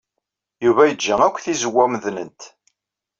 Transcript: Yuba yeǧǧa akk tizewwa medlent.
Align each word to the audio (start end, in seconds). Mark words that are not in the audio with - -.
Yuba 0.65 0.89
yeǧǧa 0.89 1.15
akk 1.27 1.37
tizewwa 1.43 1.85
medlent. 1.91 2.41